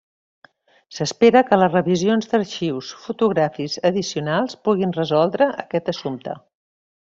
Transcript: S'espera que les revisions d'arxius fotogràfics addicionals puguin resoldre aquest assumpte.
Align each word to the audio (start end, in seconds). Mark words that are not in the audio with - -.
S'espera 0.99 1.43
que 1.49 1.59
les 1.63 1.73
revisions 1.75 2.31
d'arxius 2.33 2.91
fotogràfics 3.03 3.77
addicionals 3.93 4.59
puguin 4.65 4.99
resoldre 4.99 5.53
aquest 5.69 5.97
assumpte. 5.99 6.39